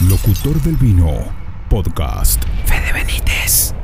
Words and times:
Locutor 0.00 0.60
del 0.62 0.76
Vino, 0.76 1.24
podcast. 1.68 2.42
Fede 2.66 2.92
Benítez. 2.92 3.74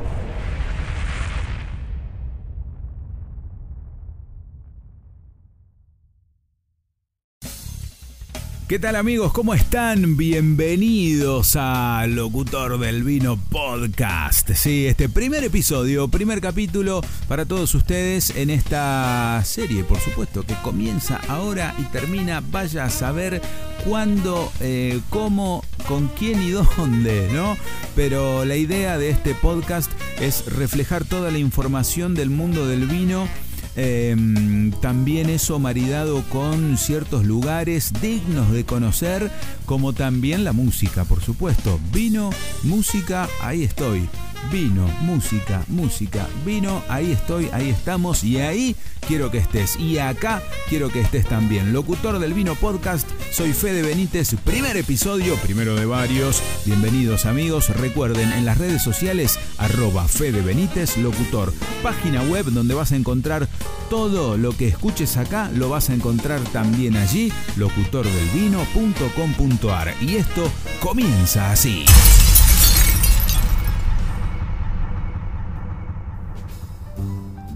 ¿Qué 8.71 8.79
tal 8.79 8.95
amigos? 8.95 9.33
¿Cómo 9.33 9.53
están? 9.53 10.15
Bienvenidos 10.15 11.57
a 11.59 12.05
Locutor 12.07 12.79
del 12.79 13.03
Vino 13.03 13.35
Podcast. 13.35 14.49
Sí, 14.53 14.87
este 14.87 15.09
primer 15.09 15.43
episodio, 15.43 16.07
primer 16.07 16.39
capítulo 16.39 17.01
para 17.27 17.43
todos 17.45 17.75
ustedes 17.75 18.29
en 18.29 18.49
esta 18.49 19.41
serie, 19.43 19.83
por 19.83 19.99
supuesto, 19.99 20.43
que 20.43 20.55
comienza 20.63 21.19
ahora 21.27 21.75
y 21.79 21.83
termina, 21.91 22.41
vaya 22.49 22.85
a 22.85 22.89
saber 22.89 23.41
cuándo, 23.83 24.49
eh, 24.61 25.01
cómo, 25.09 25.65
con 25.85 26.07
quién 26.07 26.41
y 26.41 26.51
dónde, 26.77 27.27
¿no? 27.33 27.57
Pero 27.93 28.45
la 28.45 28.55
idea 28.55 28.97
de 28.97 29.09
este 29.09 29.35
podcast 29.35 29.91
es 30.21 30.45
reflejar 30.45 31.03
toda 31.03 31.29
la 31.29 31.39
información 31.39 32.15
del 32.15 32.29
mundo 32.29 32.65
del 32.65 32.87
vino 32.87 33.27
Em, 33.75 34.71
también 34.81 35.29
eso 35.29 35.57
maridado 35.59 36.23
con 36.29 36.77
ciertos 36.77 37.25
lugares 37.25 37.93
dignos 38.01 38.51
de 38.51 38.65
conocer, 38.65 39.31
como 39.65 39.93
también 39.93 40.43
la 40.43 40.51
música, 40.51 41.05
por 41.05 41.21
supuesto. 41.21 41.79
Vino, 41.93 42.31
música, 42.63 43.29
ahí 43.41 43.63
estoy. 43.63 44.09
Vino, 44.49 44.87
música, 45.01 45.63
música, 45.67 46.25
vino, 46.45 46.81
ahí 46.89 47.11
estoy, 47.11 47.49
ahí 47.53 47.69
estamos 47.69 48.23
y 48.23 48.37
ahí 48.37 48.75
quiero 49.07 49.29
que 49.29 49.37
estés. 49.37 49.77
Y 49.77 49.99
acá 49.99 50.41
quiero 50.67 50.89
que 50.89 51.01
estés 51.01 51.25
también. 51.25 51.73
Locutor 51.73 52.17
del 52.19 52.33
Vino 52.33 52.55
Podcast, 52.55 53.07
soy 53.31 53.53
Fede 53.53 53.81
Benítez, 53.81 54.35
primer 54.43 54.75
episodio, 54.77 55.35
primero 55.35 55.75
de 55.75 55.85
varios. 55.85 56.41
Bienvenidos 56.65 57.25
amigos, 57.25 57.69
recuerden 57.69 58.31
en 58.33 58.45
las 58.45 58.57
redes 58.57 58.81
sociales 58.81 59.39
arroba 59.57 60.07
Fede 60.07 60.41
Benítez 60.41 60.97
Locutor, 60.97 61.53
página 61.83 62.23
web 62.23 62.45
donde 62.45 62.73
vas 62.73 62.91
a 62.91 62.95
encontrar 62.95 63.47
todo 63.89 64.37
lo 64.37 64.57
que 64.57 64.69
escuches 64.69 65.17
acá, 65.17 65.51
lo 65.53 65.69
vas 65.69 65.89
a 65.89 65.93
encontrar 65.93 66.39
también 66.51 66.97
allí, 66.97 67.31
locutordelvino.com.ar. 67.57 69.93
Y 70.01 70.15
esto 70.15 70.49
comienza 70.79 71.51
así. 71.51 71.85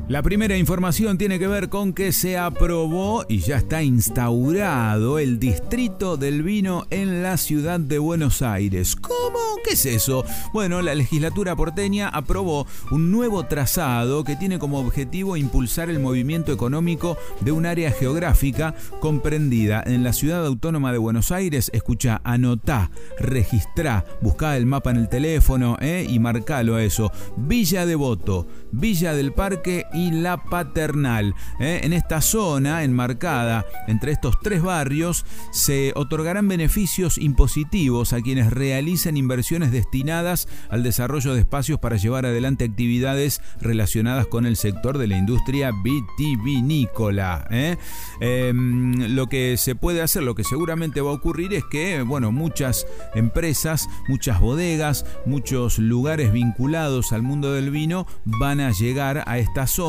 La 0.07 0.21
primera 0.21 0.55
información 0.55 1.17
tiene 1.17 1.39
que 1.39 1.47
ver 1.47 1.67
con 1.69 1.91
que 1.91 2.11
se 2.11 2.37
aprobó 2.37 3.25
y 3.27 3.39
ya 3.39 3.57
está 3.57 3.81
instaurado 3.81 5.17
el 5.17 5.39
distrito 5.39 6.15
del 6.15 6.43
vino 6.43 6.85
en 6.91 7.23
la 7.23 7.37
ciudad 7.37 7.79
de 7.79 7.97
Buenos 7.97 8.43
Aires. 8.43 8.95
¿Cómo? 8.95 9.39
¿Qué 9.63 9.73
es 9.73 9.87
eso? 9.87 10.23
Bueno, 10.53 10.83
la 10.83 10.93
legislatura 10.93 11.55
porteña 11.55 12.07
aprobó 12.07 12.67
un 12.91 13.11
nuevo 13.11 13.47
trazado 13.47 14.23
que 14.23 14.35
tiene 14.35 14.59
como 14.59 14.77
objetivo 14.77 15.37
impulsar 15.37 15.89
el 15.89 15.99
movimiento 15.99 16.53
económico 16.53 17.17
de 17.41 17.51
un 17.51 17.65
área 17.65 17.89
geográfica 17.89 18.75
comprendida 18.99 19.81
en 19.83 20.03
la 20.03 20.13
ciudad 20.13 20.45
autónoma 20.45 20.91
de 20.91 20.99
Buenos 20.99 21.31
Aires. 21.31 21.71
Escucha, 21.73 22.21
anotá, 22.23 22.91
registrá, 23.17 24.05
buscá 24.21 24.55
el 24.55 24.67
mapa 24.67 24.91
en 24.91 24.97
el 24.97 25.09
teléfono 25.09 25.77
eh, 25.81 26.05
y 26.07 26.19
marcalo 26.19 26.77
eso. 26.77 27.11
Villa 27.35 27.87
Devoto, 27.87 28.45
Villa 28.71 29.15
del 29.15 29.33
Parque 29.33 29.87
y 29.95 30.11
La 30.11 30.43
Paternal. 30.43 31.33
¿eh? 31.59 31.79
En 31.83 31.93
esta 31.93 32.21
zona 32.21 32.83
enmarcada 32.83 33.65
entre 33.87 34.11
estos 34.11 34.39
tres 34.41 34.61
barrios 34.61 35.25
se 35.51 35.93
otorgarán 35.95 36.47
beneficios 36.47 37.17
impositivos 37.17 38.11
a 38.13 38.21
quienes 38.21 38.51
realicen 38.51 39.15
inversiones 39.17 39.71
destinadas 39.71 40.47
al 40.69 40.83
desarrollo 40.83 41.33
de 41.33 41.39
espacios 41.39 41.79
para 41.79 41.95
llevar 41.95 42.25
adelante 42.25 42.65
actividades 42.65 43.41
relacionadas 43.61 44.27
con 44.27 44.45
el 44.45 44.57
sector 44.57 44.97
de 44.97 45.07
la 45.07 45.17
industria 45.17 45.71
vitivinícola. 45.83 47.47
¿eh? 47.49 47.77
Em, 48.19 49.15
lo 49.15 49.27
que 49.27 49.55
se 49.57 49.75
puede 49.75 50.01
hacer, 50.01 50.23
lo 50.23 50.35
que 50.35 50.43
seguramente 50.43 51.01
va 51.01 51.11
a 51.11 51.13
ocurrir 51.13 51.53
es 51.53 51.63
que, 51.63 52.01
bueno, 52.01 52.31
muchas 52.31 52.85
empresas, 53.13 53.87
muchas 54.09 54.41
bodegas, 54.41 55.05
muchos 55.25 55.79
lugares 55.79 56.33
vinculados 56.33 57.13
al 57.13 57.21
mundo 57.21 57.53
del 57.53 57.71
vino 57.71 58.05
van 58.25 58.59
a 58.59 58.71
llegar 58.71 59.23
a 59.25 59.39
esta 59.39 59.67
zona 59.67 59.84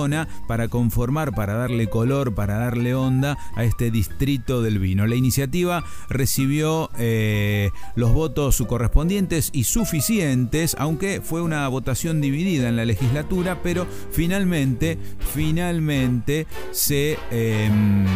para 0.47 0.69
conformar, 0.69 1.35
para 1.35 1.55
darle 1.55 1.89
color, 1.89 2.35
para 2.35 2.59
darle 2.59 2.95
onda 2.95 3.39
a 3.55 3.65
este 3.65 3.91
distrito 3.91 4.63
del 4.63 4.79
vino. 4.79 5.07
La 5.07 5.17
iniciativa 5.17 5.85
recibió 6.09 6.91
eh, 6.99 7.71
los 7.95 8.13
votos 8.13 8.63
correspondientes 8.69 9.51
y 9.53 9.65
suficientes, 9.65 10.77
aunque 10.79 11.21
fue 11.23 11.41
una 11.41 11.67
votación 11.69 12.21
dividida 12.21 12.69
en 12.69 12.77
la 12.77 12.85
legislatura, 12.85 13.61
pero 13.63 13.87
finalmente, 14.11 14.99
finalmente 15.35 16.47
se... 16.73 17.19
Em, 17.31 18.07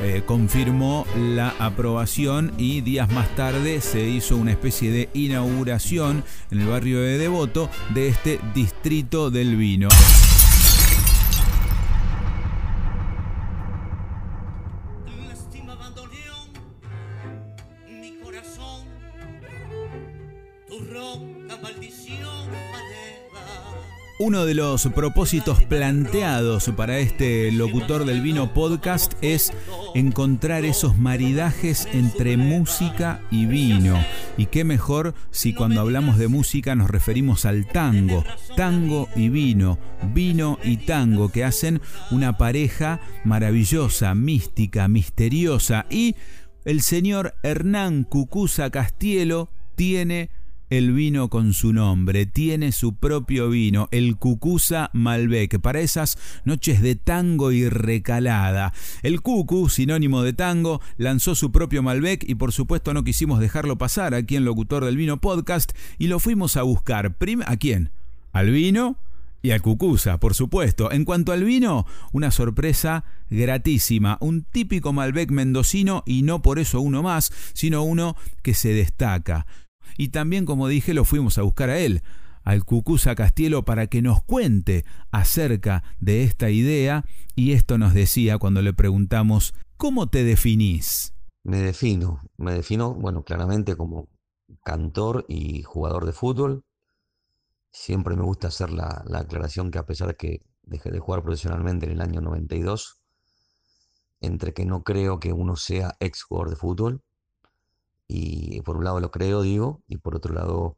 eh, 0.00 0.22
confirmó 0.24 1.06
la 1.16 1.56
aprobación 1.58 2.52
y 2.56 2.82
días 2.82 3.10
más 3.10 3.34
tarde 3.34 3.80
se 3.80 4.08
hizo 4.08 4.36
una 4.36 4.52
especie 4.52 4.92
de 4.92 5.08
inauguración 5.12 6.22
en 6.52 6.60
el 6.60 6.68
barrio 6.68 7.00
de 7.00 7.18
Devoto 7.18 7.68
de 7.94 8.06
este 8.06 8.38
distrito 8.54 9.30
del 9.32 9.56
vino. 9.56 9.88
Uno 24.28 24.44
de 24.44 24.52
los 24.52 24.86
propósitos 24.94 25.64
planteados 25.64 26.70
para 26.76 26.98
este 26.98 27.50
locutor 27.50 28.04
del 28.04 28.20
vino 28.20 28.52
podcast 28.52 29.14
es 29.22 29.54
encontrar 29.94 30.66
esos 30.66 30.98
maridajes 30.98 31.88
entre 31.94 32.36
música 32.36 33.22
y 33.30 33.46
vino. 33.46 33.96
Y 34.36 34.44
qué 34.44 34.64
mejor 34.64 35.14
si 35.30 35.54
cuando 35.54 35.80
hablamos 35.80 36.18
de 36.18 36.28
música 36.28 36.74
nos 36.74 36.90
referimos 36.90 37.46
al 37.46 37.68
tango. 37.68 38.22
Tango 38.54 39.08
y 39.16 39.30
vino, 39.30 39.78
vino 40.12 40.58
y 40.62 40.76
tango, 40.76 41.30
que 41.30 41.44
hacen 41.44 41.80
una 42.10 42.36
pareja 42.36 43.00
maravillosa, 43.24 44.14
mística, 44.14 44.88
misteriosa. 44.88 45.86
Y 45.88 46.16
el 46.66 46.82
señor 46.82 47.36
Hernán 47.42 48.04
Cucuza 48.04 48.68
Castielo 48.68 49.48
tiene 49.74 50.28
el 50.70 50.92
vino 50.92 51.28
con 51.28 51.54
su 51.54 51.72
nombre, 51.72 52.26
tiene 52.26 52.72
su 52.72 52.94
propio 52.94 53.48
vino, 53.48 53.88
el 53.90 54.16
Cucusa 54.16 54.90
Malbec, 54.92 55.60
para 55.60 55.80
esas 55.80 56.18
noches 56.44 56.82
de 56.82 56.96
tango 56.96 57.52
y 57.52 57.68
recalada. 57.68 58.72
El 59.02 59.20
Cucu, 59.22 59.68
sinónimo 59.68 60.22
de 60.22 60.32
tango, 60.32 60.80
lanzó 60.96 61.34
su 61.34 61.52
propio 61.52 61.82
Malbec 61.82 62.28
y 62.28 62.34
por 62.34 62.52
supuesto 62.52 62.92
no 62.92 63.04
quisimos 63.04 63.40
dejarlo 63.40 63.78
pasar 63.78 64.14
aquí 64.14 64.36
en 64.36 64.44
Locutor 64.44 64.84
del 64.84 64.96
Vino 64.96 65.20
Podcast 65.20 65.72
y 65.98 66.08
lo 66.08 66.18
fuimos 66.18 66.56
a 66.56 66.62
buscar. 66.62 67.16
¿A 67.46 67.56
quién? 67.56 67.90
¿Al 68.32 68.50
vino? 68.50 68.96
Y 69.40 69.52
al 69.52 69.62
Cucusa, 69.62 70.18
por 70.18 70.34
supuesto. 70.34 70.90
En 70.90 71.04
cuanto 71.04 71.32
al 71.32 71.44
vino, 71.44 71.86
una 72.12 72.30
sorpresa 72.30 73.04
gratísima. 73.30 74.18
Un 74.20 74.42
típico 74.42 74.92
Malbec 74.92 75.30
mendocino 75.30 76.02
y 76.06 76.22
no 76.22 76.42
por 76.42 76.58
eso 76.58 76.80
uno 76.80 77.02
más, 77.02 77.32
sino 77.54 77.82
uno 77.82 78.16
que 78.42 78.54
se 78.54 78.72
destaca. 78.72 79.46
Y 79.98 80.10
también, 80.10 80.46
como 80.46 80.68
dije, 80.68 80.94
lo 80.94 81.04
fuimos 81.04 81.38
a 81.38 81.42
buscar 81.42 81.70
a 81.70 81.78
él, 81.80 82.02
al 82.44 82.64
Cucuza 82.64 83.16
Castielo, 83.16 83.64
para 83.64 83.88
que 83.88 84.00
nos 84.00 84.22
cuente 84.22 84.84
acerca 85.10 85.82
de 85.98 86.22
esta 86.22 86.50
idea. 86.50 87.04
Y 87.34 87.50
esto 87.50 87.78
nos 87.78 87.94
decía 87.94 88.38
cuando 88.38 88.62
le 88.62 88.72
preguntamos, 88.72 89.54
¿cómo 89.76 90.08
te 90.08 90.22
definís? 90.22 91.14
Me 91.42 91.58
defino, 91.58 92.20
me 92.36 92.54
defino, 92.54 92.94
bueno, 92.94 93.24
claramente 93.24 93.74
como 93.74 94.08
cantor 94.64 95.24
y 95.28 95.64
jugador 95.64 96.06
de 96.06 96.12
fútbol. 96.12 96.62
Siempre 97.72 98.14
me 98.14 98.22
gusta 98.22 98.48
hacer 98.48 98.70
la, 98.70 99.02
la 99.04 99.18
aclaración 99.18 99.72
que 99.72 99.78
a 99.78 99.86
pesar 99.86 100.08
de 100.08 100.14
que 100.14 100.42
dejé 100.62 100.92
de 100.92 101.00
jugar 101.00 101.24
profesionalmente 101.24 101.86
en 101.86 101.92
el 101.92 102.00
año 102.00 102.20
92, 102.20 103.00
entre 104.20 104.54
que 104.54 104.64
no 104.64 104.84
creo 104.84 105.18
que 105.18 105.32
uno 105.32 105.56
sea 105.56 105.96
ex 105.98 106.22
jugador 106.22 106.50
de 106.50 106.56
fútbol, 106.56 107.02
y 108.58 108.62
por 108.62 108.76
un 108.76 108.84
lado 108.84 108.98
lo 108.98 109.12
creo, 109.12 109.42
digo, 109.42 109.82
y 109.86 109.98
por 109.98 110.16
otro 110.16 110.34
lado 110.34 110.76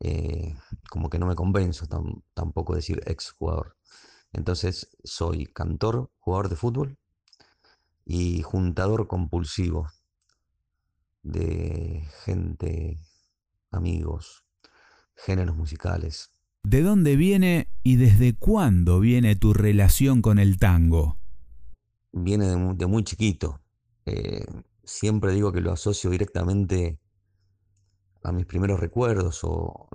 eh, 0.00 0.54
como 0.90 1.08
que 1.08 1.18
no 1.18 1.26
me 1.26 1.34
convenzo 1.34 1.86
tampoco 2.34 2.74
decir 2.74 3.02
ex 3.06 3.30
jugador. 3.30 3.76
Entonces 4.32 4.90
soy 5.04 5.46
cantor, 5.46 6.10
jugador 6.18 6.50
de 6.50 6.56
fútbol 6.56 6.98
y 8.04 8.42
juntador 8.42 9.08
compulsivo 9.08 9.88
de 11.22 12.06
gente, 12.24 13.00
amigos, 13.70 14.44
géneros 15.16 15.56
musicales. 15.56 16.30
¿De 16.62 16.82
dónde 16.82 17.16
viene 17.16 17.70
y 17.82 17.96
desde 17.96 18.36
cuándo 18.36 19.00
viene 19.00 19.34
tu 19.34 19.54
relación 19.54 20.20
con 20.20 20.38
el 20.38 20.58
tango? 20.58 21.16
Viene 22.12 22.46
de 22.74 22.86
muy, 22.86 23.04
chiquito. 23.04 23.60
Eh, 24.04 24.44
siempre 24.88 25.32
digo 25.32 25.52
que 25.52 25.60
lo 25.60 25.72
asocio 25.72 26.10
directamente 26.10 26.98
a 28.24 28.32
mis 28.32 28.46
primeros 28.46 28.80
recuerdos, 28.80 29.40
o, 29.44 29.88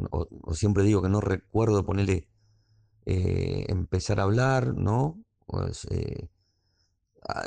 siempre 0.54 0.84
digo 0.84 1.02
que 1.02 1.10
no 1.10 1.20
recuerdo 1.20 1.86
ponerle, 1.86 2.30
eh, 3.06 3.66
empezar 3.70 4.20
a 4.20 4.24
hablar, 4.24 4.76
¿no? 4.76 5.24
Eh, 5.90 6.30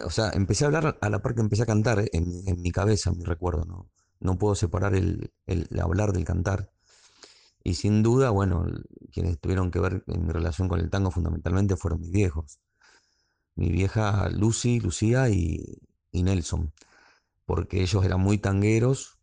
o 0.04 0.10
sea, 0.10 0.31
empecé 0.31 0.64
a 0.64 0.69
hablar 0.69 0.98
a 1.00 1.10
la 1.10 1.22
par 1.22 1.34
que 1.34 1.40
empecé 1.40 1.62
a 1.62 1.66
cantar 1.66 2.04
en, 2.12 2.60
mi 2.60 2.70
cabeza, 2.72 3.10
en 3.10 3.19
mi 3.19 3.25
recuerdo, 3.25 3.64
¿no? 3.64 3.90
No 4.20 4.38
puedo 4.38 4.54
separar 4.54 4.94
el, 4.94 5.32
hablar 5.81 6.12
del 6.12 6.25
cantar. 6.25 6.72
Y 7.62 7.75
sin 7.75 8.02
duda, 8.02 8.31
bueno, 8.31 8.66
quienes 9.12 9.38
tuvieron 9.40 9.70
que 9.70 9.81
ver 9.81 10.04
en 10.06 10.26
mi 10.26 10.32
relación 10.32 10.69
con 10.69 10.81
el 10.81 10.90
tango 10.90 11.10
fundamentalmente 11.10 11.76
fueron 11.76 12.00
mis 12.00 12.10
viejos. 12.10 12.58
Mi 13.54 13.70
vieja 13.70 14.28
Lucy, 14.31 14.81
Lucía 14.81 15.28
y 15.31 15.81
Nelson. 16.12 16.72
Porque 17.46 17.81
ellos 17.81 18.04
eran 18.04 18.20
muy 18.20 18.38
tangueros, 18.38 19.16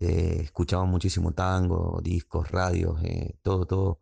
eh, 0.00 0.40
escuchaban 0.42 0.88
muchísimo 0.88 1.32
tango, 1.32 2.00
discos, 2.02 2.50
radios, 2.50 3.02
eh, 3.04 3.36
todo, 3.42 3.66
todo. 3.66 4.00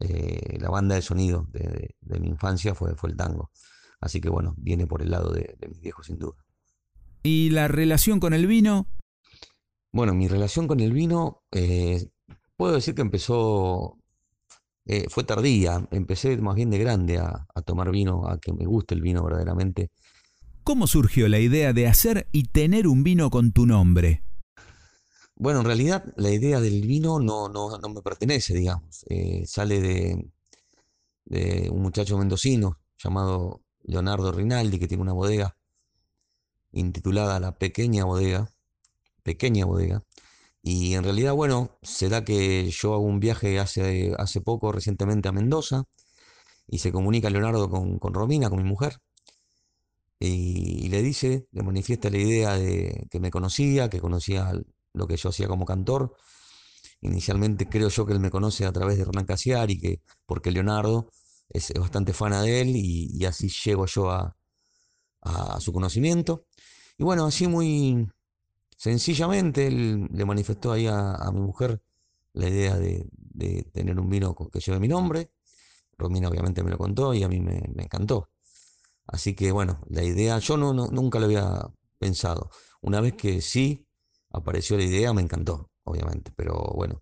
Eh, 0.00 0.58
la 0.60 0.70
banda 0.70 0.96
de 0.96 1.02
sonido 1.02 1.46
de, 1.52 1.94
mi 2.20 2.28
infancia 2.28 2.74
fue, 2.74 2.94
fue 2.96 3.10
el 3.10 3.16
tango. 3.16 3.50
Así 4.00 4.20
que 4.20 4.28
bueno, 4.28 4.54
viene 4.58 4.86
por 4.86 5.02
el 5.02 5.10
lado 5.10 5.32
de, 5.32 5.56
mis 5.68 5.80
viejos 5.80 6.06
sin 6.06 6.18
duda. 6.18 6.44
¿Y 7.22 7.50
la 7.50 7.68
relación 7.68 8.20
con 8.20 8.34
el 8.34 8.46
vino? 8.46 8.86
Bueno, 9.92 10.12
mi 10.14 10.28
relación 10.28 10.66
con 10.66 10.80
el 10.80 10.92
vino, 10.92 11.44
puedo 12.56 12.74
decir 12.74 12.94
que 12.94 13.02
empezó, 13.02 13.96
fue 15.08 15.24
tardía, 15.24 15.88
empecé 15.92 16.36
más 16.38 16.56
bien 16.56 16.70
de 16.70 16.78
grande 16.78 17.18
a, 17.18 17.46
a 17.54 17.62
tomar 17.62 17.90
vino, 17.92 18.28
a 18.28 18.38
que 18.38 18.52
me 18.52 18.66
guste 18.66 18.94
el 18.94 19.00
vino 19.00 19.22
verdaderamente. 19.24 19.90
¿Cómo 20.64 20.86
surgió 20.86 21.28
la 21.28 21.40
idea 21.40 21.74
de 21.74 21.86
hacer 21.86 22.26
y 22.32 22.44
tener 22.44 22.86
un 22.86 23.04
vino 23.04 23.28
con 23.28 23.52
tu 23.52 23.66
nombre? 23.66 24.22
Bueno, 25.36 25.60
en 25.60 25.66
realidad 25.66 26.14
la 26.16 26.30
idea 26.30 26.58
del 26.58 26.80
vino 26.86 27.20
no, 27.20 27.50
no, 27.50 27.78
me 27.90 28.00
pertenece, 28.00 28.54
digamos. 28.54 29.04
Eh, 29.10 29.44
sale 29.46 29.82
de, 29.82 30.30
de, 31.26 31.68
un 31.68 31.82
muchacho 31.82 32.16
mendocino 32.16 32.80
llamado 32.96 33.60
Leonardo 33.82 34.32
Rinaldi, 34.32 34.78
que 34.78 34.88
tiene 34.88 35.02
una 35.02 35.12
bodega 35.12 35.54
intitulada 36.72 37.38
La 37.40 37.58
Pequeña 37.58 38.06
Bodega. 38.06 38.50
Pequeña 39.22 39.66
Bodega. 39.66 40.02
Y 40.62 40.94
en 40.94 41.04
realidad, 41.04 41.34
bueno, 41.34 41.76
se 41.82 42.08
da 42.08 42.24
que 42.24 42.70
yo 42.70 42.94
hago 42.94 43.04
un 43.04 43.20
viaje 43.20 43.58
hace, 43.58 44.14
hace 44.16 44.40
poco, 44.40 44.72
recientemente 44.72 45.28
a 45.28 45.32
Mendoza, 45.32 45.84
y 46.66 46.78
se 46.78 46.90
comunica 46.90 47.28
Leonardo 47.28 47.68
con, 47.68 47.98
con 47.98 48.14
Romina, 48.14 48.48
con 48.48 48.62
mi 48.62 48.68
mujer, 48.68 48.98
y, 50.18 50.86
y, 50.86 50.88
le 50.88 51.02
dice, 51.02 51.48
le 51.52 51.62
manifiesta 51.62 52.10
la 52.10 52.18
idea 52.18 52.56
de 52.56 53.06
que 53.10 53.20
me 53.20 53.30
conocía, 53.30 53.90
que 53.90 54.00
conocía 54.00 54.52
lo 54.94 55.06
que 55.06 55.16
yo 55.16 55.28
hacía 55.28 55.48
como 55.48 55.64
cantor. 55.66 56.14
Inicialmente 57.00 57.68
creo 57.68 57.88
yo 57.88 58.06
que 58.06 58.14
él 58.14 58.20
me 58.20 58.30
conoce 58.30 58.64
a 58.64 58.72
través 58.72 58.96
de 58.96 59.02
Hernán 59.02 59.26
Casiari, 59.26 59.78
que, 59.78 60.00
porque 60.26 60.50
Leonardo 60.50 61.10
es, 61.50 61.72
bastante 61.78 62.12
fana 62.12 62.42
de 62.42 62.62
él 62.62 62.76
y, 62.76 63.24
así 63.26 63.48
llego 63.48 63.86
yo 63.86 64.10
a, 64.10 64.36
su 65.58 65.72
conocimiento. 65.72 66.46
Y 66.98 67.04
bueno, 67.04 67.26
así 67.26 67.46
muy 67.46 68.06
sencillamente 68.76 69.66
él 69.66 70.06
le 70.12 70.24
manifestó 70.26 70.72
ahí 70.72 70.86
a, 70.86 71.30
mi 71.32 71.40
mujer 71.40 71.80
la 72.34 72.48
idea 72.48 72.76
de, 72.76 73.06
tener 73.72 73.98
un 73.98 74.08
vino 74.08 74.34
que 74.34 74.60
lleve 74.60 74.80
mi 74.80 74.88
nombre. 74.88 75.30
Romina 75.96 76.28
obviamente 76.28 76.62
me 76.62 76.70
lo 76.70 76.78
contó 76.78 77.14
y 77.14 77.22
a 77.22 77.28
mí 77.28 77.40
me, 77.40 77.62
encantó. 77.76 78.28
Así 79.06 79.34
que 79.34 79.52
bueno, 79.52 79.80
la 79.88 80.02
idea 80.02 80.38
yo 80.38 80.56
no, 80.56 80.72
nunca 80.72 81.18
lo 81.18 81.26
había 81.26 81.62
pensado. 81.98 82.50
Una 82.80 83.00
vez 83.00 83.14
que 83.14 83.40
sí 83.40 83.86
apareció 84.30 84.76
la 84.76 84.84
idea, 84.84 85.12
me 85.12 85.22
encantó, 85.22 85.70
obviamente, 85.84 86.32
pero 86.34 86.54
bueno, 86.74 87.00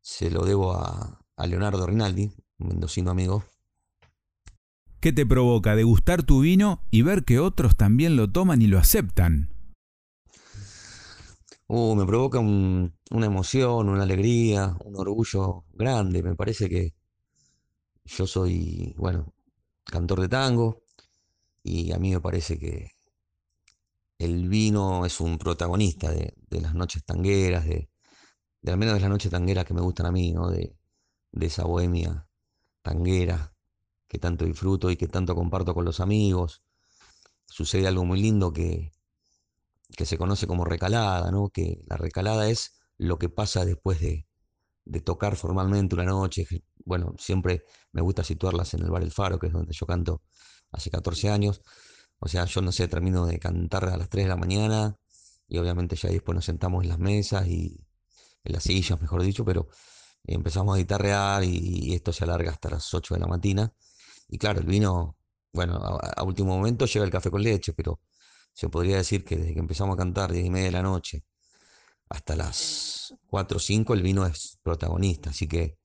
se 0.00 0.30
lo 0.30 0.44
debo 0.44 0.72
a, 0.72 1.20
Leonardo 1.46 1.86
Rinaldi, 1.86 2.32
un 2.58 2.68
mendocino 2.68 3.10
amigo. 3.10 3.44
¿Qué 5.00 5.12
te 5.12 5.26
provoca 5.26 5.76
degustar 5.76 6.22
tu 6.22 6.40
vino 6.40 6.82
y 6.90 7.02
ver 7.02 7.24
que 7.24 7.38
otros 7.38 7.76
también 7.76 8.16
lo 8.16 8.30
toman 8.30 8.62
y 8.62 8.66
lo 8.66 8.78
aceptan? 8.78 9.50
Uh, 11.66 11.94
me 11.94 12.06
provoca 12.06 12.38
una 12.38 12.90
emoción, 13.10 13.88
una 13.88 14.04
alegría, 14.04 14.76
un 14.84 14.96
orgullo 14.96 15.64
grande. 15.72 16.22
Me 16.22 16.36
parece 16.36 16.68
que 16.68 16.94
yo 18.04 18.26
soy, 18.26 18.94
bueno, 18.96 19.34
cantor 19.84 20.20
de 20.20 20.28
tango 20.28 20.83
y 21.64 21.92
a 21.92 21.98
mí 21.98 22.12
me 22.12 22.20
parece 22.20 22.58
que 22.58 22.92
el 24.18 24.48
vino 24.48 25.06
es 25.06 25.20
un 25.20 25.38
protagonista 25.38 26.12
de, 26.12 26.34
las 26.50 26.74
noches 26.74 27.04
tangueras, 27.04 27.64
de, 27.64 27.90
al 28.66 28.76
menos 28.76 28.94
de 28.94 29.00
las 29.00 29.10
noches 29.10 29.30
tangueras 29.30 29.64
que 29.64 29.74
me 29.74 29.80
gustan 29.80 30.06
a 30.06 30.12
mí, 30.12 30.32
¿no? 30.32 30.50
de, 30.50 30.76
esa 31.40 31.64
bohemia 31.64 32.28
tanguera 32.82 33.52
que 34.06 34.18
tanto 34.18 34.44
disfruto 34.44 34.90
y 34.90 34.96
que 34.96 35.08
tanto 35.08 35.34
comparto 35.34 35.74
con 35.74 35.84
los 35.84 36.00
amigos. 36.00 36.62
Sucede 37.46 37.88
algo 37.88 38.04
muy 38.04 38.20
lindo 38.20 38.52
que, 38.52 38.92
que 39.96 40.06
se 40.06 40.18
conoce 40.18 40.46
como 40.46 40.64
recalada, 40.64 41.30
¿no? 41.30 41.48
que 41.48 41.82
la 41.86 41.96
recalada 41.96 42.48
es 42.48 42.78
lo 42.98 43.18
que 43.18 43.28
pasa 43.28 43.64
después 43.64 44.00
de, 44.00 44.28
de 44.84 45.00
tocar 45.00 45.36
formalmente 45.36 45.94
una 45.94 46.04
noche. 46.04 46.46
Bueno, 46.84 47.14
siempre 47.18 47.64
me 47.92 48.02
gusta 48.02 48.22
situarlas 48.22 48.74
en 48.74 48.82
el 48.82 48.90
Bar 48.90 49.02
El 49.02 49.10
Faro, 49.12 49.38
que 49.38 49.48
es 49.48 49.52
donde 49.52 49.72
yo 49.72 49.86
canto 49.86 50.22
hace 50.74 50.90
14 50.90 51.30
años. 51.30 51.62
O 52.18 52.28
sea, 52.28 52.44
yo 52.46 52.60
no 52.62 52.72
sé, 52.72 52.88
termino 52.88 53.26
de 53.26 53.38
cantar 53.38 53.84
a 53.86 53.96
las 53.96 54.08
3 54.08 54.24
de 54.24 54.28
la 54.28 54.36
mañana 54.36 54.96
y 55.48 55.58
obviamente 55.58 55.96
ya 55.96 56.08
después 56.10 56.34
nos 56.34 56.44
sentamos 56.44 56.82
en 56.84 56.88
las 56.90 56.98
mesas 56.98 57.46
y 57.46 57.86
en 58.44 58.52
las 58.52 58.62
sillas, 58.64 59.00
mejor 59.00 59.22
dicho, 59.22 59.44
pero 59.44 59.68
empezamos 60.24 60.74
a 60.74 60.78
guitarrear 60.78 61.44
y, 61.44 61.94
esto 61.94 62.12
se 62.12 62.24
alarga 62.24 62.52
hasta 62.52 62.70
las 62.70 62.92
8 62.92 63.14
de 63.14 63.20
la 63.20 63.26
mañana. 63.26 63.72
Y 64.28 64.38
claro, 64.38 64.60
el 64.60 64.66
vino, 64.66 65.16
bueno, 65.52 65.76
a, 65.76 66.22
último 66.22 66.56
momento 66.56 66.86
llega 66.86 67.04
el 67.04 67.10
café 67.10 67.30
con 67.30 67.42
leche, 67.42 67.72
pero 67.72 68.00
se 68.52 68.68
podría 68.68 68.96
decir 68.96 69.24
que 69.24 69.36
desde 69.36 69.54
que 69.54 69.60
empezamos 69.60 69.94
a 69.94 69.98
cantar, 69.98 70.32
10 70.32 70.46
y 70.46 70.50
media 70.50 70.66
de 70.66 70.72
la 70.72 70.82
noche, 70.82 71.24
hasta 72.08 72.36
las 72.36 73.14
4 73.28 73.56
o 73.56 73.60
5, 73.60 73.94
el 73.94 74.02
vino 74.02 74.26
es 74.26 74.58
protagonista, 74.62 75.30
así 75.30 75.48
que 75.48 75.78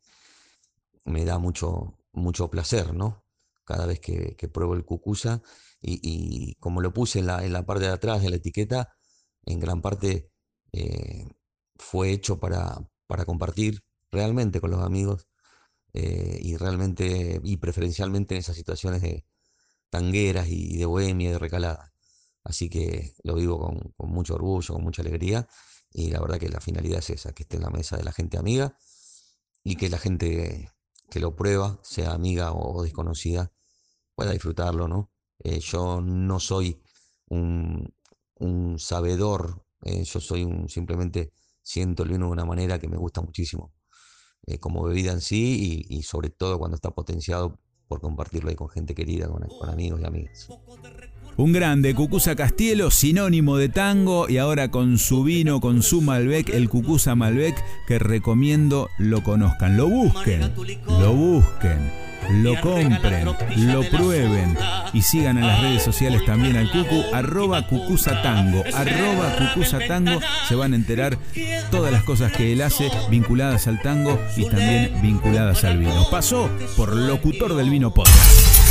me 1.05 1.25
da 1.25 1.39
mucho, 1.39 1.97
mucho 2.13 2.49
placer, 2.49 2.93
¿no? 2.93 3.23
Cada 3.69 3.85
vez 3.85 3.99
que, 3.99 4.49
pruebo 4.51 4.73
el 4.73 4.83
cucusa 4.83 5.43
y, 5.79 6.55
como 6.55 6.81
lo 6.81 6.91
puse 6.91 7.19
en 7.19 7.27
la, 7.27 7.45
en 7.45 7.53
la, 7.53 7.67
parte 7.67 7.85
de 7.85 7.91
atrás 7.91 8.23
de 8.23 8.31
la 8.31 8.37
etiqueta, 8.37 8.95
en 9.45 9.59
gran 9.59 9.83
parte 9.83 10.31
eh, 10.73 11.27
fue 11.77 12.11
hecho 12.11 12.39
para, 12.39 12.79
para, 13.05 13.25
compartir 13.25 13.83
realmente 14.09 14.59
con 14.59 14.71
los 14.71 14.81
amigos 14.83 15.27
eh, 15.93 16.39
y 16.41 16.57
realmente 16.57 17.39
y 17.43 17.57
preferencialmente 17.57 18.33
en 18.33 18.39
esas 18.39 18.55
situaciones 18.55 19.03
de 19.03 19.27
tangueras 19.91 20.47
y 20.49 20.77
de 20.79 20.85
bohemia, 20.87 21.29
de 21.29 21.37
recalada. 21.37 21.93
Así 22.43 22.71
que 22.71 23.13
lo 23.23 23.35
vivo 23.35 23.59
con, 23.59 23.93
con 23.95 24.09
mucho 24.09 24.33
orgullo, 24.33 24.73
con 24.73 24.83
mucha 24.83 25.03
alegría 25.03 25.47
y 25.91 26.09
la 26.09 26.19
verdad 26.21 26.39
que 26.39 26.49
la 26.49 26.59
finalidad 26.59 26.99
es 26.99 27.11
esa, 27.11 27.33
que 27.33 27.43
esté 27.43 27.57
en 27.57 27.63
la 27.63 27.69
mesa 27.69 27.97
de 27.97 28.03
la 28.03 28.13
gente 28.13 28.39
amiga 28.39 28.75
y 29.63 29.75
que 29.75 29.89
la 29.89 29.99
gente 29.99 30.71
que 31.11 31.19
lo 31.19 31.35
prueba, 31.35 31.79
sea 31.83 32.13
amiga 32.13 32.53
o 32.53 32.81
desconocida, 32.81 33.51
pueda 34.19 34.33
disfrutarlo, 34.33 34.89
¿no? 34.89 35.09
Eh, 35.41 35.61
yo 35.61 36.01
no 36.01 36.41
soy 36.41 36.81
un, 37.29 37.89
sabedor, 38.77 39.63
eh, 39.83 40.03
yo 40.03 40.19
soy 40.19 40.43
un, 40.43 40.67
simplemente 40.67 41.31
siento 41.61 42.03
el 42.03 42.09
vino 42.09 42.25
de 42.25 42.31
una 42.33 42.43
manera 42.43 42.79
que 42.79 42.89
me 42.89 42.97
gusta 42.97 43.21
muchísimo, 43.21 43.71
eh, 44.45 44.59
como 44.59 44.83
bebida 44.83 45.13
en 45.13 45.21
sí 45.21 45.85
y, 45.87 46.03
sobre 46.03 46.31
todo 46.31 46.59
cuando 46.59 46.75
está 46.75 46.91
potenciado 46.91 47.61
por 47.87 48.01
compartirlo 48.01 48.49
ahí 48.49 48.57
con 48.57 48.67
gente 48.67 48.93
querida, 48.93 49.29
con, 49.29 49.47
amigos 49.69 50.01
y 50.01 50.05
amigas. 50.05 50.49
Un 51.37 51.53
grande, 51.53 51.95
Cucusa 51.95 52.35
Castielo, 52.35 52.91
sinónimo 52.91 53.55
de 53.55 53.69
tango 53.69 54.27
y 54.27 54.37
ahora 54.37 54.69
con 54.69 54.97
su 54.97 55.23
vino, 55.23 55.61
con 55.61 55.81
su 55.81 56.01
Malbec, 56.01 56.49
el 56.49 56.67
Cucusa 56.67 57.15
Malbec, 57.15 57.55
que 57.87 57.99
recomiendo 57.99 58.89
lo 58.97 59.23
conozcan, 59.23 59.77
lo 59.77 59.87
busquen, 59.87 60.41
lo 60.87 61.13
busquen 61.13 62.08
lo 62.29 62.59
compren, 62.61 63.25
lo 63.57 63.83
prueben 63.89 64.57
y 64.93 65.01
sigan 65.01 65.37
en 65.37 65.47
las 65.47 65.61
redes 65.61 65.83
sociales 65.83 66.23
también 66.25 66.57
al 66.57 66.71
Cucu, 66.71 67.03
arroba 67.13 67.65
cucusatango, 67.67 68.63
arroba 68.73 69.35
cucusatango, 69.37 70.19
se 70.47 70.55
van 70.55 70.73
a 70.73 70.75
enterar 70.75 71.17
todas 71.71 71.91
las 71.91 72.03
cosas 72.03 72.31
que 72.31 72.53
él 72.53 72.61
hace 72.61 72.91
vinculadas 73.09 73.67
al 73.67 73.81
tango 73.81 74.19
y 74.35 74.45
también 74.45 75.01
vinculadas 75.01 75.63
al 75.63 75.77
vino. 75.77 76.07
Pasó 76.09 76.49
por 76.75 76.95
locutor 76.95 77.55
del 77.55 77.69
vino 77.69 77.93
podcast. 77.93 78.68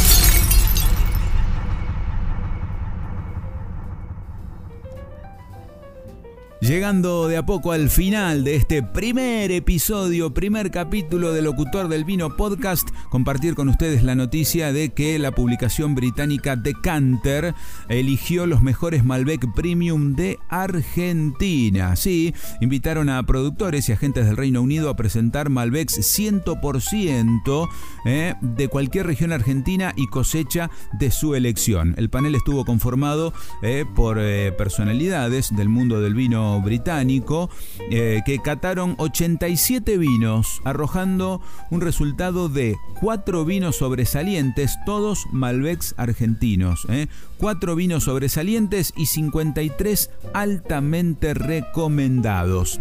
Llegando 6.69 7.29
de 7.29 7.39
a 7.39 7.47
poco 7.47 7.73
al 7.73 7.89
final 7.89 8.45
de 8.45 8.55
este 8.55 8.83
primer 8.83 9.51
episodio, 9.53 10.35
primer 10.35 10.71
capítulo 10.71 11.33
de 11.33 11.41
Locutor 11.41 11.89
del 11.89 12.05
Vino 12.05 12.37
Podcast, 12.37 12.91
compartir 13.09 13.55
con 13.55 13.71
ustedes 13.71 14.03
la 14.03 14.15
noticia 14.15 14.71
de 14.71 14.91
que 14.91 15.19
la 15.19 15.31
publicación 15.31 15.95
británica 15.95 16.57
Decanter 16.57 17.55
eligió 17.89 18.45
los 18.47 18.61
mejores 18.61 19.03
Malbec 19.03 19.51
Premium 19.55 20.15
de 20.15 20.39
Argentina. 20.51 21.97
Sí, 21.97 22.35
invitaron 22.61 23.09
a 23.09 23.23
productores 23.23 23.89
y 23.89 23.93
agentes 23.93 24.27
del 24.27 24.37
Reino 24.37 24.61
Unido 24.61 24.91
a 24.91 24.97
presentar 24.97 25.49
Malbecs 25.49 25.97
100% 25.97 27.69
eh, 28.05 28.35
de 28.43 28.69
cualquier 28.69 29.07
región 29.07 29.33
argentina 29.33 29.95
y 29.97 30.07
cosecha 30.09 30.71
de 30.93 31.11
su 31.13 31.35
elección. 31.35 31.95
El 31.97 32.11
panel 32.11 32.35
estuvo 32.35 32.67
conformado 32.67 33.33
eh, 33.63 33.87
por 33.97 34.19
eh, 34.21 34.53
personalidades 34.53 35.57
del 35.57 35.71
mundo 35.71 36.03
del 36.03 36.13
vino 36.13 36.58
británico 36.63 37.51
eh, 37.91 38.23
que 38.25 38.39
cataron 38.41 38.95
87 38.99 39.99
vinos, 39.99 40.61
arrojando 40.65 41.41
un 41.71 41.81
resultado 41.81 42.49
de 42.49 42.77
4 43.01 43.45
vinos 43.45 43.77
sobresalientes, 43.77 44.79
todos 44.85 45.27
Malbecs 45.33 45.95
argentinos. 45.97 46.87
Eh. 46.89 47.07
4 47.39 47.77
vinos 47.77 48.05
sobresalientes 48.05 48.93
y 48.97 49.07
53 49.07 50.11
altamente 50.35 51.35
recomendados. 51.35 52.81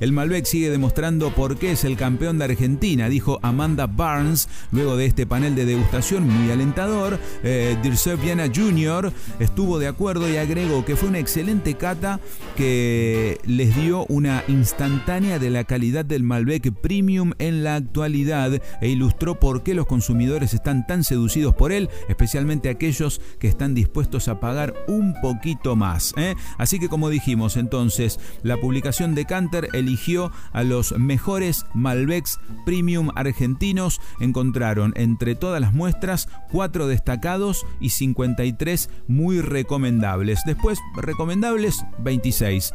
El 0.00 0.12
Malbec 0.12 0.44
sigue 0.44 0.70
demostrando 0.70 1.34
por 1.34 1.58
qué 1.58 1.72
es 1.72 1.84
el 1.84 1.96
campeón 1.96 2.38
de 2.38 2.44
Argentina, 2.44 3.08
dijo 3.08 3.38
Amanda 3.42 3.86
Barnes 3.86 4.48
luego 4.70 4.96
de 4.96 5.06
este 5.06 5.26
panel 5.26 5.54
de 5.54 5.64
degustación 5.64 6.28
muy 6.28 6.50
alentador. 6.50 7.18
Eh, 7.42 7.76
Dirce 7.82 8.16
Viana 8.16 8.46
Jr. 8.54 9.12
estuvo 9.40 9.78
de 9.78 9.88
acuerdo 9.88 10.30
y 10.30 10.36
agregó 10.36 10.84
que 10.84 10.96
fue 10.96 11.08
una 11.08 11.18
excelente 11.18 11.74
cata 11.74 12.20
que 12.56 13.07
les 13.44 13.76
dio 13.76 14.06
una 14.08 14.44
instantánea 14.48 15.38
de 15.38 15.50
la 15.50 15.64
calidad 15.64 16.04
del 16.04 16.22
Malbec 16.22 16.72
Premium 16.80 17.32
en 17.38 17.64
la 17.64 17.76
actualidad 17.76 18.60
e 18.80 18.88
ilustró 18.88 19.38
por 19.38 19.62
qué 19.62 19.74
los 19.74 19.86
consumidores 19.86 20.54
están 20.54 20.86
tan 20.86 21.04
seducidos 21.04 21.54
por 21.54 21.72
él, 21.72 21.88
especialmente 22.08 22.68
aquellos 22.68 23.20
que 23.38 23.48
están 23.48 23.74
dispuestos 23.74 24.28
a 24.28 24.40
pagar 24.40 24.74
un 24.86 25.14
poquito 25.20 25.76
más. 25.76 26.14
¿eh? 26.16 26.34
Así 26.58 26.78
que 26.78 26.88
como 26.88 27.10
dijimos 27.10 27.56
entonces, 27.56 28.18
la 28.42 28.56
publicación 28.56 29.14
de 29.14 29.24
Canter 29.24 29.68
eligió 29.72 30.32
a 30.52 30.62
los 30.62 30.92
mejores 30.98 31.66
Malbecs 31.74 32.38
Premium 32.64 33.10
argentinos. 33.14 34.00
Encontraron 34.20 34.92
entre 34.96 35.34
todas 35.34 35.60
las 35.60 35.72
muestras 35.72 36.28
4 36.50 36.86
destacados 36.86 37.66
y 37.80 37.90
53 37.90 38.90
muy 39.06 39.40
recomendables. 39.40 40.40
Después, 40.46 40.78
recomendables 40.96 41.84
26. 41.98 42.72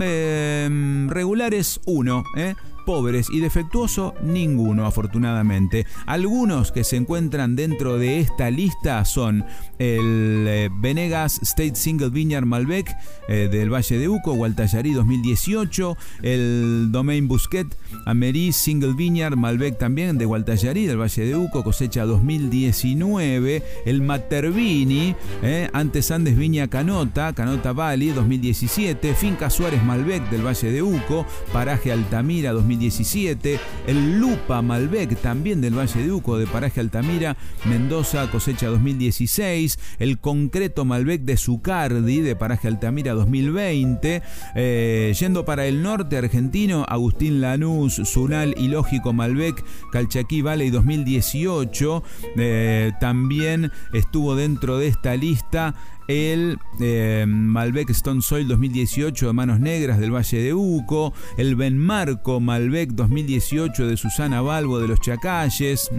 Em, 0.00 1.08
regulares 1.08 1.80
1, 1.84 2.24
¿eh? 2.36 2.54
Pobres 2.80 3.28
y 3.30 3.40
defectuoso 3.40 4.14
ninguno 4.22 4.86
afortunadamente. 4.86 5.86
Algunos 6.06 6.72
que 6.72 6.84
se 6.84 6.96
encuentran 6.96 7.56
dentro 7.56 7.98
de 7.98 8.20
esta 8.20 8.50
lista 8.50 9.04
son 9.04 9.44
el 9.78 10.44
eh, 10.48 10.68
Venegas 10.72 11.40
State 11.42 11.76
Single 11.76 12.10
Vineyard 12.10 12.44
Malbec 12.44 12.94
eh, 13.28 13.48
del 13.50 13.72
Valle 13.72 13.98
de 13.98 14.08
Uco, 14.08 14.34
Gualtallarí 14.34 14.92
2018, 14.92 15.96
el 16.22 16.88
Domain 16.90 17.28
Busquet 17.28 17.66
Amery 18.06 18.52
Single 18.52 18.94
Vineyard 18.94 19.36
Malbec 19.36 19.78
también 19.78 20.18
de 20.18 20.24
Gualtallarí 20.24 20.86
del 20.86 21.00
Valle 21.00 21.24
de 21.24 21.36
Uco, 21.36 21.64
cosecha 21.64 22.04
2019, 22.04 23.62
el 23.86 24.02
Matervini, 24.02 25.14
eh, 25.42 25.68
antes 25.72 26.10
Andes 26.10 26.36
Viña 26.36 26.68
Canota, 26.68 27.32
Canota 27.32 27.72
Valley 27.72 28.10
2017, 28.10 29.14
Finca 29.14 29.50
Suárez 29.50 29.82
Malbec 29.84 30.28
del 30.30 30.46
Valle 30.46 30.70
de 30.70 30.82
Uco, 30.82 31.26
Paraje 31.52 31.92
Altamira 31.92 32.52
2017, 32.52 32.69
2017, 32.70 33.58
el 33.88 34.20
Lupa 34.20 34.62
Malbec 34.62 35.20
también 35.20 35.60
del 35.60 35.76
Valle 35.76 36.04
de 36.04 36.12
Uco 36.12 36.38
de 36.38 36.46
Paraje 36.46 36.78
Altamira, 36.78 37.36
Mendoza 37.64 38.30
cosecha 38.30 38.68
2016, 38.68 39.78
el 39.98 40.20
Concreto 40.20 40.84
Malbec 40.84 41.22
de 41.22 41.36
Zucardi 41.36 42.20
de 42.20 42.36
Paraje 42.36 42.68
Altamira 42.68 43.12
2020, 43.14 44.22
eh, 44.54 45.14
yendo 45.18 45.44
para 45.44 45.66
el 45.66 45.82
norte 45.82 46.16
argentino, 46.16 46.84
Agustín 46.88 47.40
Lanús, 47.40 48.00
Zunal 48.04 48.54
y 48.56 48.68
Lógico 48.68 49.12
Malbec, 49.12 49.64
Calchaquí 49.90 50.40
Valley 50.40 50.70
2018, 50.70 52.04
eh, 52.36 52.92
también 53.00 53.72
estuvo 53.92 54.36
dentro 54.36 54.78
de 54.78 54.86
esta 54.86 55.16
lista 55.16 55.74
el 56.10 56.58
eh, 56.80 57.24
Malbec 57.26 57.90
Stone 57.90 58.20
Soil 58.20 58.48
2018 58.48 59.28
de 59.28 59.32
Manos 59.32 59.60
Negras 59.60 59.98
del 59.98 60.14
Valle 60.14 60.42
de 60.42 60.52
Uco, 60.54 61.12
el 61.36 61.54
Benmarco 61.54 62.40
Malbec 62.40 62.90
2018 62.90 63.86
de 63.86 63.96
Susana 63.96 64.42
Balbo 64.42 64.80
de 64.80 64.88
los 64.88 65.00
Chacalles, 65.00 65.90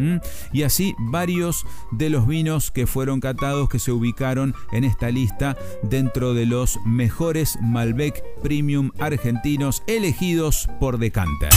y 0.52 0.64
así 0.64 0.94
varios 1.00 1.66
de 1.92 2.10
los 2.10 2.28
vinos 2.28 2.72
que 2.72 2.88
fueron 2.88 3.20
catados 3.22 3.70
que 3.70 3.80
se 3.80 3.92
ubicaron 3.92 4.54
en 4.72 4.84
esta 4.84 5.10
lista 5.10 5.58
dentro 5.84 6.34
de 6.34 6.46
los 6.46 6.80
mejores 6.86 7.58
Malbec 7.62 8.22
Premium 8.44 8.92
argentinos 9.00 9.84
elegidos 9.88 10.68
por 10.80 10.98
Decanter. 10.98 11.52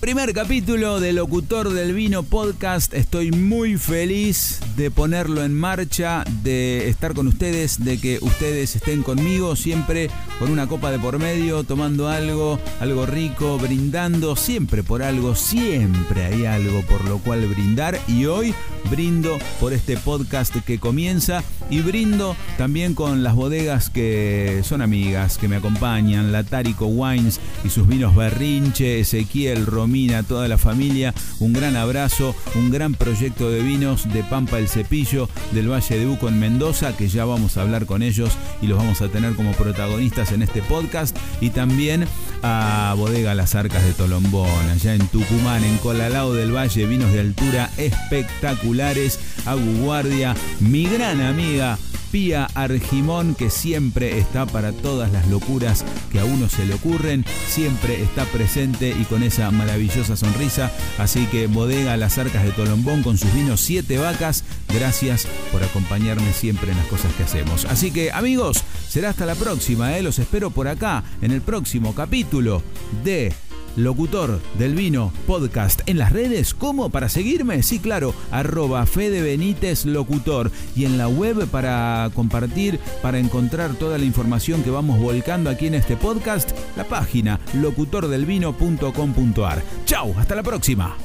Primer 0.00 0.32
capítulo 0.32 0.98
de 0.98 1.12
Locutor 1.12 1.74
del 1.74 1.92
Vino 1.92 2.22
Podcast. 2.22 2.94
Estoy 2.94 3.32
muy 3.32 3.76
feliz 3.76 4.58
de 4.74 4.90
ponerlo 4.90 5.44
en 5.44 5.52
marcha, 5.52 6.24
de 6.42 6.88
estar 6.88 7.12
con 7.12 7.26
ustedes, 7.26 7.84
de 7.84 8.00
que 8.00 8.18
ustedes 8.22 8.76
estén 8.76 9.02
conmigo 9.02 9.56
siempre 9.56 10.08
con 10.40 10.50
una 10.50 10.66
copa 10.66 10.90
de 10.90 10.98
por 10.98 11.18
medio, 11.18 11.64
tomando 11.64 12.08
algo, 12.08 12.58
algo 12.80 13.04
rico, 13.04 13.58
brindando, 13.58 14.36
siempre 14.36 14.82
por 14.82 15.02
algo, 15.02 15.34
siempre 15.34 16.24
hay 16.24 16.46
algo 16.46 16.80
por 16.88 17.04
lo 17.04 17.18
cual 17.18 17.46
brindar. 17.46 18.00
Y 18.08 18.24
hoy 18.24 18.54
brindo 18.90 19.38
por 19.60 19.74
este 19.74 19.98
podcast 19.98 20.56
que 20.64 20.78
comienza 20.78 21.44
y 21.68 21.82
brindo 21.82 22.34
también 22.56 22.94
con 22.94 23.22
las 23.22 23.34
bodegas 23.34 23.90
que 23.90 24.62
son 24.64 24.80
amigas, 24.80 25.36
que 25.36 25.46
me 25.46 25.56
acompañan, 25.56 26.32
la 26.32 26.42
Tarico 26.42 26.86
Wines 26.86 27.38
y 27.62 27.68
sus 27.68 27.86
vinos 27.86 28.16
Berrinche, 28.16 29.00
Ezequiel, 29.00 29.66
Romero 29.66 29.90
a 30.16 30.22
toda 30.22 30.48
la 30.48 30.56
familia, 30.56 31.12
un 31.40 31.52
gran 31.52 31.76
abrazo, 31.76 32.34
un 32.54 32.70
gran 32.70 32.94
proyecto 32.94 33.50
de 33.50 33.60
vinos 33.60 34.10
de 34.12 34.22
Pampa 34.24 34.58
el 34.58 34.68
Cepillo 34.68 35.28
del 35.52 35.70
Valle 35.70 35.98
de 35.98 36.06
Uco 36.06 36.28
en 36.28 36.40
Mendoza, 36.40 36.96
que 36.96 37.08
ya 37.08 37.26
vamos 37.26 37.56
a 37.56 37.62
hablar 37.62 37.84
con 37.84 38.02
ellos 38.02 38.30
y 38.62 38.66
los 38.66 38.78
vamos 38.78 39.02
a 39.02 39.08
tener 39.08 39.34
como 39.34 39.52
protagonistas 39.52 40.29
en 40.32 40.42
este 40.42 40.62
podcast, 40.62 41.16
y 41.40 41.50
también 41.50 42.06
a 42.42 42.94
Bodega 42.96 43.34
Las 43.34 43.54
Arcas 43.54 43.84
de 43.84 43.92
Tolombón, 43.92 44.70
allá 44.70 44.94
en 44.94 45.06
Tucumán, 45.08 45.64
en 45.64 45.76
Colalao 45.78 46.32
del 46.32 46.54
Valle, 46.54 46.86
vinos 46.86 47.12
de 47.12 47.20
altura 47.20 47.70
espectaculares, 47.76 49.18
Agu 49.46 49.78
Guardia, 49.82 50.34
mi 50.60 50.86
gran 50.86 51.20
amiga 51.20 51.78
Pía 52.10 52.46
Argimón, 52.54 53.34
que 53.34 53.50
siempre 53.50 54.18
está 54.18 54.46
para 54.46 54.72
todas 54.72 55.12
las 55.12 55.28
locuras 55.28 55.84
que 56.10 56.20
a 56.20 56.24
uno 56.24 56.48
se 56.48 56.66
le 56.66 56.74
ocurren, 56.74 57.24
siempre 57.48 58.02
está 58.02 58.24
presente 58.26 58.90
y 58.90 59.04
con 59.04 59.22
esa 59.22 59.50
maravillosa 59.50 60.16
sonrisa. 60.16 60.72
Así 60.98 61.26
que 61.26 61.46
bodega 61.46 61.96
Las 61.96 62.18
Arcas 62.18 62.44
de 62.44 62.52
Tolombón 62.52 63.02
con 63.02 63.18
sus 63.18 63.32
vinos 63.34 63.60
Siete 63.60 63.98
Vacas, 63.98 64.44
gracias 64.68 65.26
por 65.52 65.62
acompañarme 65.62 66.32
siempre 66.32 66.70
en 66.72 66.78
las 66.78 66.86
cosas 66.86 67.12
que 67.14 67.22
hacemos. 67.22 67.64
Así 67.66 67.90
que 67.90 68.10
amigos, 68.12 68.64
será 68.88 69.10
hasta 69.10 69.26
la 69.26 69.34
próxima, 69.34 69.96
¿eh? 69.96 70.02
los 70.02 70.18
espero 70.18 70.50
por 70.50 70.68
acá 70.68 71.04
en 71.22 71.32
el 71.32 71.40
próximo 71.40 71.94
capítulo 71.94 72.62
de 73.04 73.32
locutor 73.76 74.40
del 74.58 74.74
vino 74.74 75.12
podcast 75.26 75.80
en 75.86 75.98
las 75.98 76.12
redes. 76.12 76.54
¿Cómo? 76.54 76.90
¿Para 76.90 77.08
seguirme? 77.08 77.62
Sí, 77.62 77.78
claro, 77.78 78.14
arroba 78.30 78.84
Fede 78.86 79.22
Benítez 79.22 79.84
Locutor. 79.84 80.50
Y 80.76 80.84
en 80.84 80.98
la 80.98 81.08
web 81.08 81.46
para 81.46 82.10
compartir, 82.14 82.78
para 83.02 83.18
encontrar 83.18 83.74
toda 83.74 83.98
la 83.98 84.04
información 84.04 84.62
que 84.62 84.70
vamos 84.70 85.00
volcando 85.00 85.50
aquí 85.50 85.66
en 85.66 85.74
este 85.74 85.96
podcast, 85.96 86.50
la 86.76 86.84
página 86.84 87.40
locutordelvino.com.ar. 87.54 89.62
Chau, 89.84 90.14
hasta 90.18 90.34
la 90.34 90.42
próxima. 90.42 90.96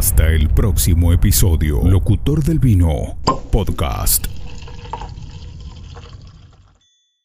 Hasta 0.00 0.28
el 0.28 0.48
próximo 0.48 1.12
episodio. 1.12 1.82
Locutor 1.84 2.42
del 2.42 2.58
Vino 2.58 3.18
Podcast. 3.52 4.39